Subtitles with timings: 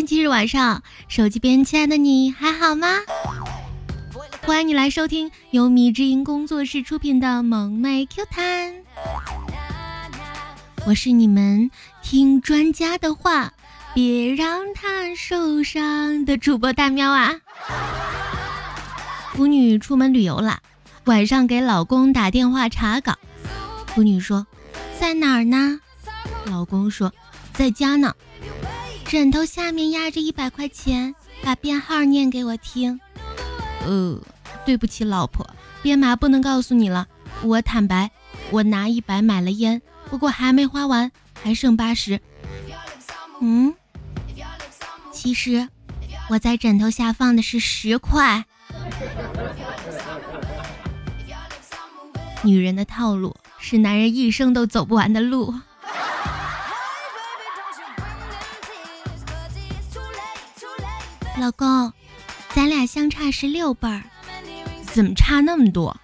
[0.00, 2.88] 星期日晚上，手机边亲爱的你还好吗？
[4.46, 8.72] 欢迎你来收听由米之音工作室出品的《萌妹 Q 弹》，
[10.86, 11.70] 我是你们
[12.02, 13.52] 听专家的话，
[13.92, 17.34] 别让他受伤的主播大喵啊。
[19.34, 20.60] 妇女出门旅游了，
[21.04, 23.18] 晚上给老公打电话查岗。
[23.88, 24.46] 妇女说
[24.98, 25.78] ：“在哪儿呢？”
[26.50, 27.12] 老公说
[27.52, 28.14] ：“在家呢。”
[29.10, 33.00] 枕头下面压着一百块钱，把编号念给我听。
[33.84, 34.16] 呃，
[34.64, 35.44] 对不起，老婆，
[35.82, 37.08] 编码不能告诉你了。
[37.42, 38.08] 我坦白，
[38.52, 41.10] 我拿一百买了烟，不过还没花完，
[41.42, 42.20] 还剩八十。
[43.40, 43.74] 嗯，
[45.10, 45.68] 其实
[46.28, 48.44] 我在枕头下放的是十块。
[52.44, 55.52] 女人的套路是男人一生都走不完的路。
[61.40, 61.90] 老公，
[62.54, 64.02] 咱俩相差十六辈儿，
[64.92, 65.96] 怎么差那么多？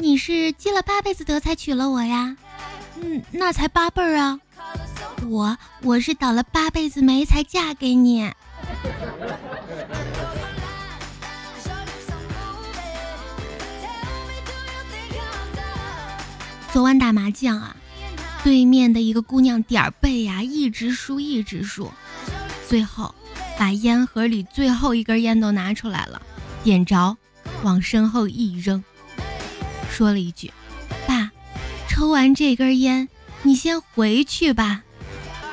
[0.00, 2.36] 你是积了八辈子德才娶了我呀？
[3.00, 4.40] 嗯，那才八辈儿啊。
[5.28, 8.32] 我我是倒了八辈子霉才嫁给你。
[16.72, 17.76] 昨晚打麻将啊，
[18.42, 21.92] 对面的一个姑娘点儿背呀，一直输一直输，
[22.68, 23.14] 最后
[23.58, 26.20] 把烟盒里最后一根烟都拿出来了，
[26.62, 27.16] 点着，
[27.62, 28.84] 往身后一扔，
[29.90, 30.52] 说了一句
[31.08, 31.30] ：“爸，
[31.88, 33.08] 抽完这根烟，
[33.42, 34.82] 你先回去吧，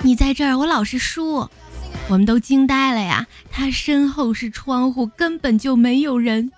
[0.02, 1.50] 你在这儿我老是输。”
[2.10, 6.52] 我们都惊呆了呀，他身后是窗户，根本就没有人，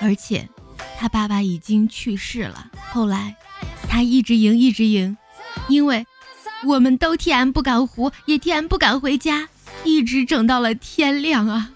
[0.00, 0.48] 而且
[0.98, 2.70] 他爸爸已经去世了。
[2.90, 3.36] 后来。
[3.88, 5.18] 他一直赢，一直赢，
[5.68, 6.06] 因为
[6.64, 9.48] 我们都 M 不敢胡，也 M 不敢回家，
[9.84, 11.70] 一直整到了天亮啊！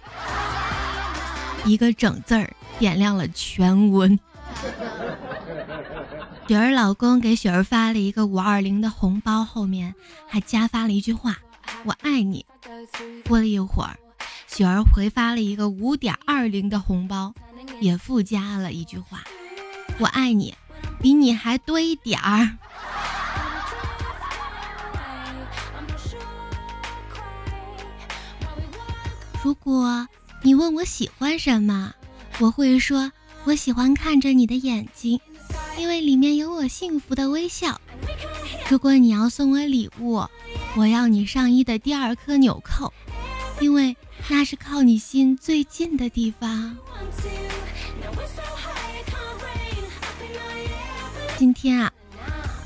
[1.64, 4.18] 一个整字儿点亮了全文。
[6.46, 9.94] 雪儿老公给雪儿发了一个五二零的红包，后面
[10.28, 11.36] 还加发了一句话
[11.84, 12.46] ：“我爱你。”
[13.26, 13.98] 过了一会儿，
[14.46, 17.34] 雪儿回发了一个五点二零的红包，
[17.80, 19.24] 也附加了一句话
[19.98, 20.54] ：“我爱你。”
[21.00, 22.56] 比你还多一点儿。
[29.46, 30.08] 如果
[30.42, 31.94] 你问我喜欢什么，
[32.40, 33.12] 我会说
[33.44, 35.20] 我喜欢看着你的眼睛，
[35.78, 37.80] 因为里面有我幸福的微笑。
[38.68, 40.26] 如果你要送我礼物，
[40.74, 42.92] 我要你上衣的第二颗纽扣，
[43.60, 43.96] 因为
[44.26, 46.76] 那是靠你心最近的地方。
[51.38, 51.92] 今天啊，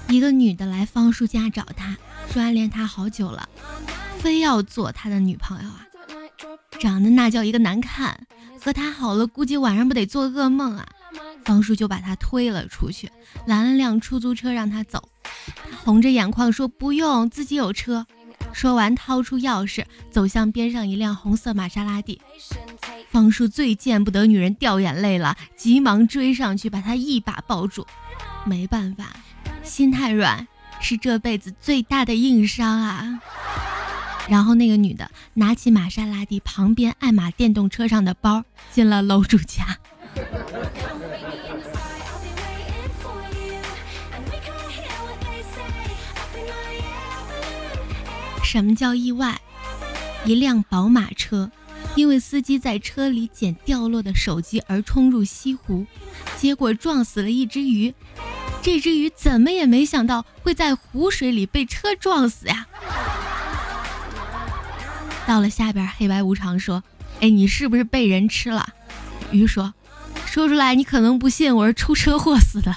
[0.09, 1.95] 一个女的来方叔家找他，
[2.33, 3.47] 说暗恋他好久了，
[4.21, 5.87] 非要做他的女朋友啊，
[6.81, 8.19] 长得那叫一个难看，
[8.61, 10.89] 和他好了，估计晚上不得做噩梦啊。
[11.45, 13.11] 方叔就把他推了出去，
[13.47, 15.09] 拦了辆出租车让他走。
[15.45, 18.07] 他红着眼眶说不用，自己有车。
[18.53, 22.21] 说完掏出钥匙，走向边上一辆红色玛莎拉蒂。
[23.11, 27.87] 方叔最见不得女人掉眼泪了，急忙追上去把她一把抱住。
[28.45, 29.17] 没办法，
[29.63, 30.47] 心太软
[30.81, 33.21] 是这辈子最大的硬伤啊！
[34.31, 39.77] 然后那个女的拿起玛莎拉蒂旁边爱玛电动车上的包，进了楼主家。
[48.45, 49.41] 什么叫意外？
[50.25, 51.51] 一辆宝马车，
[51.97, 55.85] 因为司机在车里捡掉落的手机而冲入西湖，
[56.39, 57.93] 结果撞死了一只鱼。
[58.63, 62.69] 这只鱼怎么也没想到会在湖水里被车撞死呀！
[65.31, 66.83] 到了下边，黑白无常说
[67.23, 68.67] ：“哎，你是不是被人吃了？”
[69.31, 69.73] 鱼说
[70.27, 72.75] ：“说出来你可能不信，我是出车祸死的。”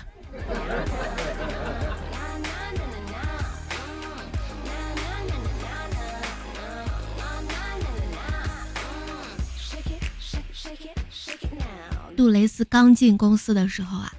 [12.15, 14.13] 杜蕾斯刚进公司的时候啊。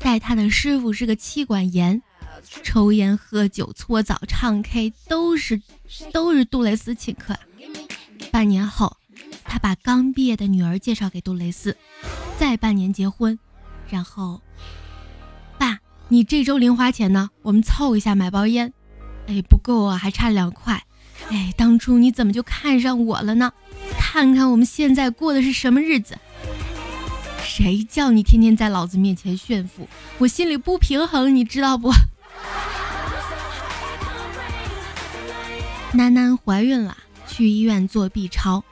[0.00, 2.02] 带他的师傅是个妻管严，
[2.64, 5.62] 抽烟喝酒搓澡唱 K 都是
[6.12, 7.38] 都是杜蕾斯请客。
[8.38, 8.96] 半年后，
[9.42, 11.76] 他把刚毕业的女儿介绍给杜蕾斯，
[12.38, 13.36] 再半年结婚，
[13.90, 14.40] 然后，
[15.58, 17.30] 爸，你这周零花钱呢？
[17.42, 18.72] 我们凑一下买包烟。
[19.26, 20.80] 哎，不够啊，还差两块。
[21.30, 23.52] 哎，当初你怎么就看上我了呢？
[23.98, 26.16] 看看我们现在过的是什么日子。
[27.42, 29.88] 谁叫你天天在老子面前炫富？
[30.18, 31.90] 我心里不平衡，你知道不？
[35.94, 36.96] 楠楠怀孕了，
[37.38, 38.64] 去医院做 B 超，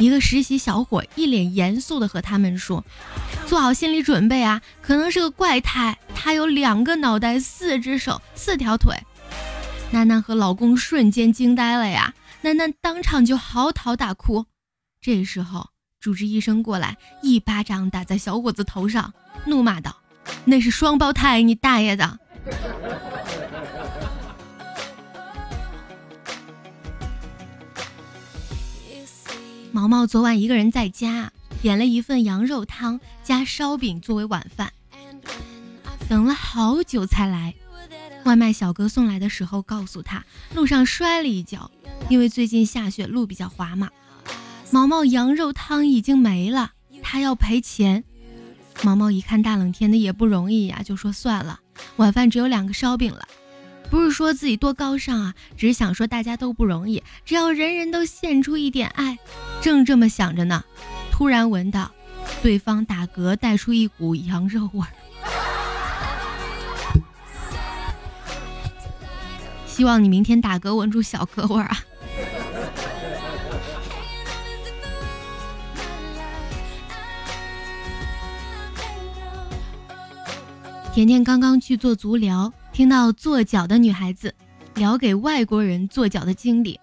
[0.00, 2.84] 一个实习小伙一脸严肃的和他们说
[3.46, 8.96] ：“做好心理准备啊，可能是个怪胎，他有两个脑袋、四只手、四条腿。”
[9.92, 14.46] 楠楠和老公瞬间惊呆了呀，楠楠当场就嚎啕大哭。
[15.00, 15.68] 这时候，
[16.00, 19.14] 主治医生过来，一巴掌打在小伙子头上，
[19.46, 19.96] 怒骂道
[20.44, 22.18] ：“那是双胞胎，你大爷的！”
[29.78, 31.30] 毛毛昨晚一个人在家，
[31.62, 34.72] 点了一份羊肉汤加烧饼作为晚饭，
[36.08, 37.54] 等了好久才来。
[38.24, 41.70] 外卖小哥送来的时候告诉他，路上摔了一跤，
[42.08, 43.88] 因为最近下雪，路比较滑嘛。
[44.72, 48.02] 毛毛羊肉汤已经没了，他要赔钱。
[48.82, 51.60] 毛毛一看大冷天的也不容易呀，就说算了，
[51.98, 53.28] 晚饭只有两个烧饼了。
[53.90, 59.18] 不是说自己多高尚啊，只是想说大家都不容易，只要人人都献出一点爱。
[59.60, 60.62] 正这么想着呢，
[61.10, 61.90] 突然闻到
[62.42, 64.88] 对方打嗝带出一股羊肉味儿。
[69.66, 71.78] 希望你明天打嗝闻出小哥味儿啊！
[80.98, 84.34] 甜甜刚刚去做足疗，听到做脚的女孩子
[84.74, 86.80] 聊给外国人做脚的经历，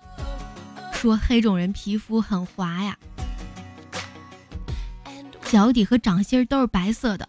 [0.94, 2.97] 说黑种人皮肤很滑呀，
[5.51, 7.25] 脚底和掌心都是白色的；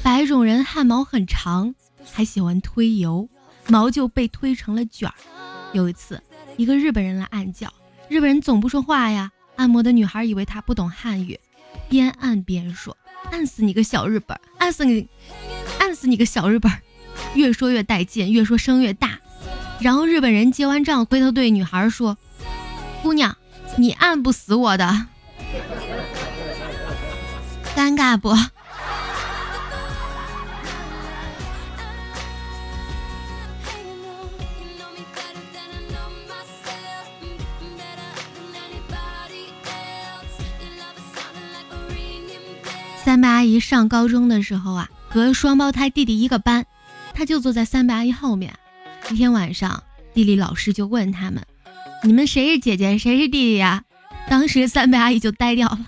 [0.00, 1.74] 白种人汗毛很长，
[2.12, 3.28] 还喜欢推油。
[3.66, 5.14] 毛就被推成了卷儿。
[5.72, 6.22] 有一次，
[6.56, 7.68] 一个日本人来按脚，
[8.08, 9.32] 日本人总不说话呀。
[9.56, 11.36] 按摩的女孩以为他不懂汉语，
[11.88, 12.96] 边按边说
[13.30, 15.08] ：“按死你个小日本，按死你，
[15.78, 16.70] 按死你个小日本。”
[17.34, 19.18] 越说越带劲，越说声越大。
[19.80, 22.16] 然后日本人结完账，回头对女孩说
[23.02, 23.36] ：“姑娘，
[23.76, 25.06] 你按不死我的。”
[27.76, 28.34] 尴尬不？
[43.08, 46.66] 三白阿姨上高中的时候啊，和双胞胎弟弟一个班，
[47.14, 48.52] 她就坐在三白阿姨后面。
[49.10, 49.82] 一天晚上，
[50.12, 51.42] 地理老师就问他们
[52.04, 53.82] ：“你们谁是姐姐，谁是弟弟呀？”
[54.28, 55.86] 当时三白阿姨就呆掉了。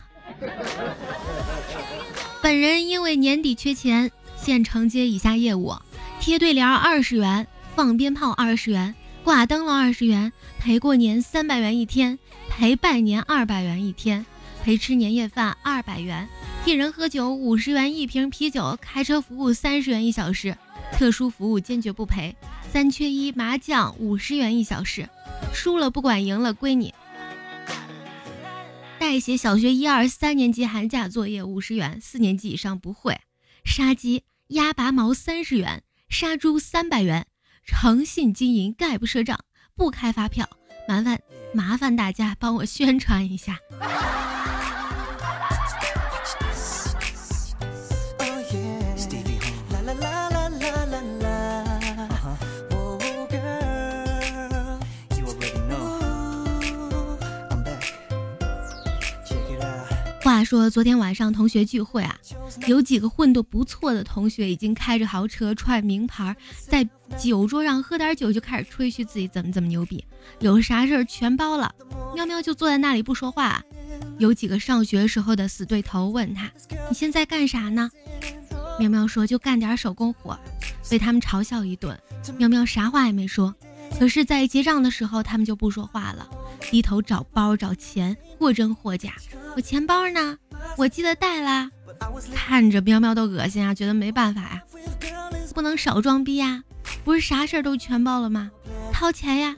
[2.40, 5.74] 本人因为年底缺钱，现承接以下业务：
[6.20, 7.46] 贴对联二十元，
[7.76, 12.18] 放鞭炮二十元，挂灯笼二十元，陪过年三百元一天，
[12.48, 14.24] 陪拜年二百元一天，
[14.64, 16.26] 陪吃年夜饭二百元。
[16.62, 20.56] 替人喝酒五十元一瓶啤酒，开车服务三十元一小时，
[20.92, 22.36] 特殊服务坚决不赔。
[22.70, 25.08] 三缺一麻将五十元一小时，
[25.52, 26.94] 输了不管，赢了归你。
[28.98, 33.18] 代写小学一二三年级寒假作业五十元，四年级以上不会。
[33.64, 37.26] 杀鸡鸭拔毛三十元，杀猪三百元。
[37.64, 39.38] 诚信经营概不赊账，
[39.74, 40.48] 不开发票。
[40.86, 41.20] 麻烦
[41.54, 43.58] 麻烦大家帮我宣传一下。
[60.40, 62.16] 话说昨天晚上同学聚会啊，
[62.66, 66.34] 有几个混得不错的同学已经开着豪车，穿名牌，
[66.66, 66.82] 在
[67.18, 70.02] 酒桌上喝点酒就开始吹嘘自己怎么怎么牛逼，
[70.38, 71.74] 有啥事儿全包了。
[72.14, 73.62] 喵喵就坐在那里不说话。
[74.18, 76.50] 有几个上学时候的死对头问他
[76.88, 77.90] ：“你现在干啥呢？”
[78.80, 80.40] 喵喵说：“就干点手工活。”
[80.88, 81.94] 被他们嘲笑一顿。
[82.38, 83.54] 喵喵啥话也没说。
[83.98, 86.26] 可是，在结账的时候，他们就不说话了，
[86.60, 89.14] 低头找包找钱，或真或假。
[89.56, 90.38] 我钱包呢？
[90.76, 91.70] 我记得带啦。
[92.34, 94.62] 看着喵喵都恶心啊，觉得没办法呀，
[95.54, 96.62] 不能少装逼呀。
[97.04, 98.50] 不是啥事儿都全包了吗？
[98.92, 99.56] 掏钱呀！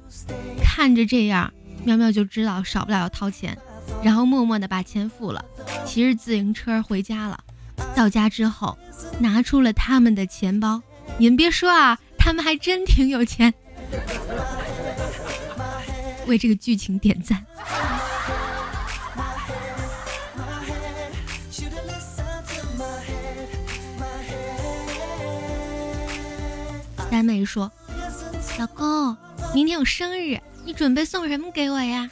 [0.62, 1.52] 看着这样，
[1.84, 3.56] 喵喵就知道少不了要掏钱，
[4.02, 5.44] 然后默默的把钱付了，
[5.84, 7.38] 骑着自行车回家了。
[7.96, 8.78] 到家之后，
[9.18, 10.80] 拿出了他们的钱包。
[11.18, 13.52] 你们别说啊，他们还真挺有钱。
[16.26, 17.44] 为这个剧情点赞。
[27.10, 27.70] 三妹说
[28.58, 29.16] ：“老公，
[29.54, 32.10] 明天我生日，你准备送什么给我呀？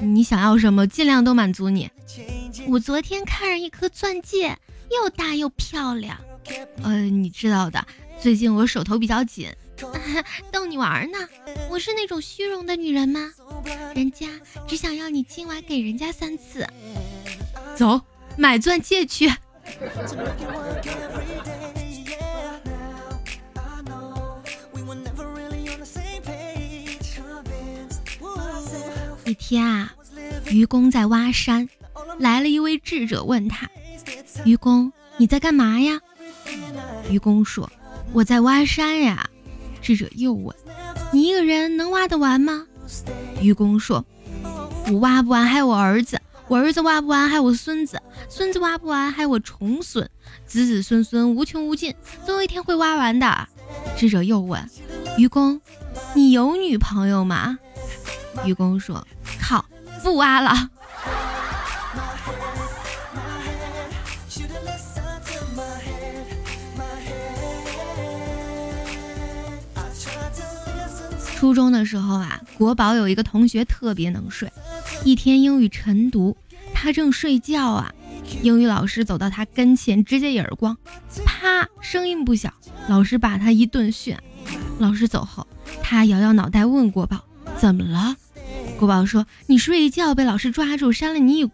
[0.00, 1.90] 你想要什么，尽量都满足你。
[2.66, 4.56] 我昨天看上一颗钻戒，
[4.90, 6.18] 又大又漂亮。
[6.82, 7.86] 呃，你知道的，
[8.20, 9.48] 最近我手头比较紧。
[10.50, 11.18] 逗你玩呢，
[11.70, 13.32] 我是那种虚荣的女人吗？
[13.94, 14.28] 人家
[14.66, 16.66] 只想要你今晚给人家三次。
[17.76, 18.00] 走，
[18.36, 19.32] 买钻戒去。
[29.24, 29.94] 一天啊，
[30.50, 31.68] 愚公在挖山，
[32.18, 33.68] 来了一位智者问他
[34.44, 36.00] ：“愚公，你在干嘛呀？”
[37.08, 37.70] 愚公说
[38.12, 39.28] ：“我在挖山呀。”
[39.82, 40.54] 智者又问
[41.12, 42.66] ：“你一个人能挖得完吗？”
[43.42, 44.04] 愚公说
[44.88, 47.98] ：“我挖不完，还有我儿子；我儿子挖不完，还有我孙子；
[48.28, 50.06] 孙子挖不完，还有我重孙；
[50.46, 53.48] 子子孙孙无穷无尽，总有一天会挖完的。”
[53.98, 54.70] 智者又问
[55.18, 55.60] ：“愚公，
[56.14, 57.58] 你有女朋友吗？”
[58.46, 59.06] 愚公说
[59.40, 59.64] ：“靠，
[60.02, 60.70] 不挖了。”
[71.42, 74.48] 初中的时候啊，国宝有一个同学特别能睡。
[75.04, 76.36] 一天英语晨读，
[76.72, 77.92] 他正睡觉啊，
[78.42, 80.78] 英语老师走到他跟前，直接一耳光，
[81.26, 82.54] 啪，声音不小。
[82.86, 84.16] 老师把他一顿训。
[84.78, 85.44] 老师走后，
[85.82, 87.24] 他摇摇脑袋问国宝
[87.58, 88.14] ：“怎么了？”
[88.78, 91.50] 国宝说：“你睡觉被老师抓住，扇了你，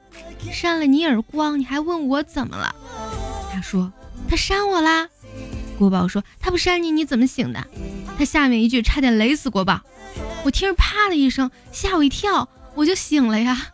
[0.53, 2.77] 扇了你耳光，你还问我怎么了？”
[3.51, 3.91] 他说
[4.29, 5.09] ：“他扇我啦。”
[5.79, 7.67] 国宝说：“他不扇你，你怎么醒的？”
[8.19, 9.81] 他下面一句差点雷死国宝，
[10.45, 13.69] 我听着啪的一声，吓我一跳，我就醒了呀。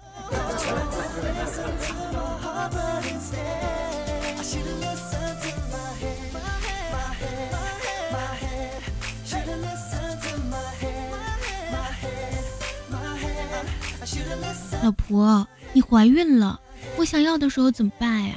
[14.82, 16.60] 老婆，你怀孕了，
[16.98, 18.34] 我想要的时候怎么办呀？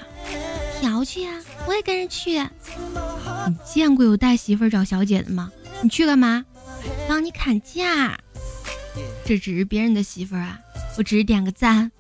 [0.79, 2.39] 嫖去呀，我也跟着去。
[2.39, 5.51] 你见过有带媳妇找小姐的吗？
[5.83, 6.45] 你去干嘛？
[7.07, 8.17] 帮你砍价。
[9.23, 10.59] 这只是别人的媳妇儿啊，
[10.97, 11.91] 我只是点个赞。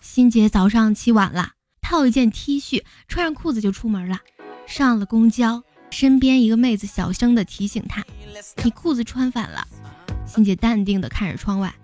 [0.00, 4.18] 欣姐早上起晚了，套一件 T 恤，穿上裤子就出门了。
[4.66, 8.04] 上了公交，身边一个妹子小声的提醒她
[8.62, 9.66] ：“你裤子穿反了。”
[10.26, 11.74] 欣姐淡定的看着窗外。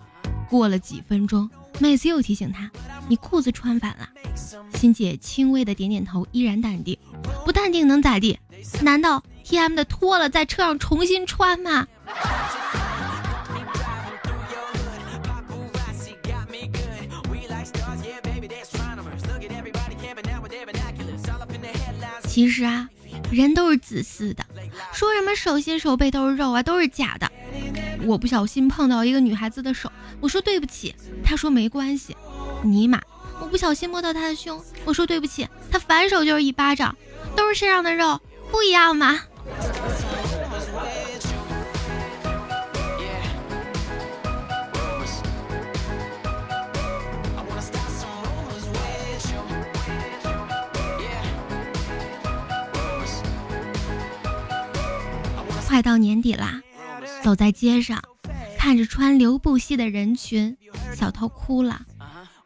[0.49, 2.71] 过了几分钟，妹子又提醒他
[3.09, 4.09] ：“你裤子穿反了。”
[4.75, 6.97] 欣姐轻微的点点头，依然淡定。
[7.45, 8.39] 不淡定能咋地？
[8.83, 11.87] 难道 T M 的脱了在车上重新穿吗？
[22.27, 22.89] 其实啊，
[23.33, 24.45] 人都是自私的，
[24.93, 27.29] 说什么手心手背都是肉啊，都是假的。
[28.07, 29.91] 我不小心碰到一个女孩子的手，
[30.21, 32.17] 我说对不起，她说没关系。
[32.63, 33.01] 尼玛，
[33.41, 36.97] 我不小心摸到她的胸，我说对不起，她反手就是一巴掌，
[37.37, 39.21] 都是身上的肉，不一样吗？
[55.69, 56.61] 快到年底啦！
[57.29, 58.03] 走在街上，
[58.57, 60.57] 看着川流不息的人群，
[60.95, 61.83] 小偷哭了。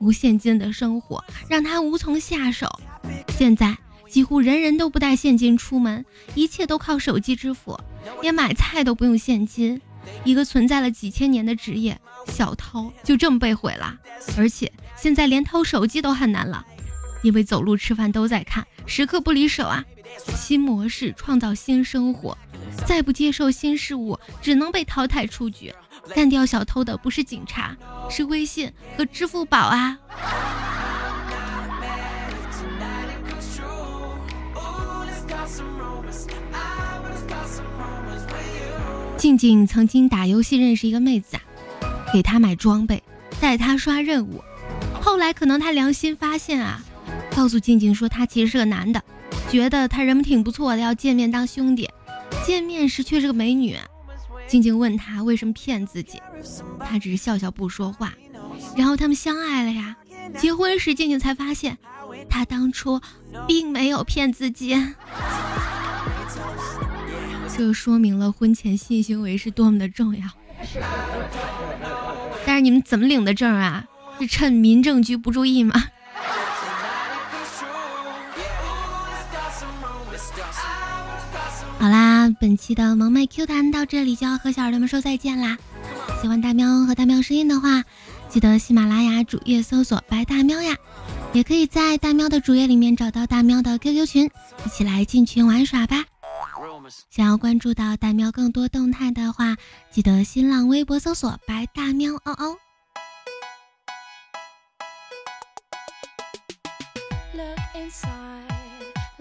[0.00, 2.68] 无现金的生活让他无从下手。
[3.28, 3.78] 现在
[4.10, 7.78] 几乎人人都不带现金出门，一切都靠手机支付，
[8.22, 9.80] 连买菜都不用现金。
[10.24, 11.96] 一个存在了几千年的职业——
[12.26, 13.96] 小偷，就这么被毁了。
[14.36, 16.66] 而且现在连偷手机都很难了，
[17.22, 19.84] 因为走路吃饭都在看，时刻不离手啊。
[20.36, 22.36] 新模式创造新生活。
[22.86, 25.72] 再不接受新事物，只能被淘汰出局。
[26.14, 27.76] 干掉小偷的不是警察，
[28.10, 29.98] 是微信和支付宝啊！
[39.16, 41.42] 静静曾经打游戏认识一个妹子啊，
[42.12, 43.00] 给她买装备，
[43.40, 44.42] 带她刷任务。
[45.00, 46.80] 后来可能她良心发现啊，
[47.36, 49.00] 告诉静静说她其实是个男的，
[49.52, 51.86] 觉得他人挺不错的，要见面当兄弟。
[52.46, 53.76] 见面时却是个美女，
[54.48, 56.22] 静静问他为什么骗自己，
[56.80, 58.14] 他只是笑笑不说话。
[58.74, 59.94] 然后他们相爱了呀，
[60.38, 61.76] 结婚时静静才发现，
[62.30, 62.98] 他当初
[63.46, 64.74] 并没有骗自己。
[67.54, 70.24] 这说明了婚前性行为是多么的重要。
[72.46, 73.84] 但是你们怎么领的证啊？
[74.18, 75.74] 是趁民政局不注意吗？
[81.82, 85.58] 好啦，本期的萌妹 Q 弹到这里就要和小耳朵们说再见啦！
[86.20, 87.82] 喜欢大喵和大喵声音的话，
[88.28, 90.76] 记得喜马拉雅主页搜索“白大喵”呀。
[91.32, 94.30] 也可以在大喵的主页里面找到大喵的 QQ 群，
[94.64, 96.04] 一起来进群玩耍吧。
[97.10, 99.56] 想要关注到大喵更多动态的话，
[99.90, 102.56] 记得新浪微博搜索“白大喵嗷嗷”。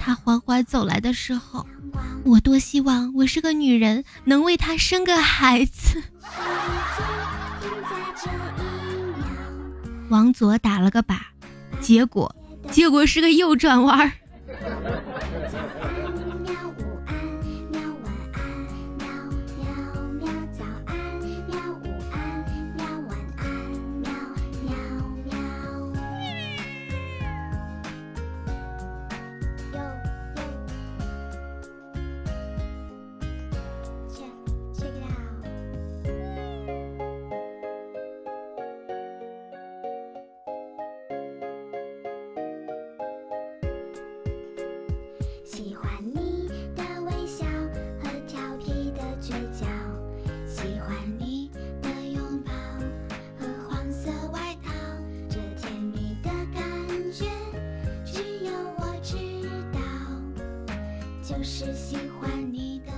[0.00, 1.66] 他缓缓走来的时候，
[2.24, 6.02] 我多希望我是个女人，能为他生个孩子。
[10.08, 11.18] 往左打了个靶，
[11.80, 12.34] 结果
[12.70, 14.10] 结果是个右转弯
[61.40, 62.92] 就是喜欢你的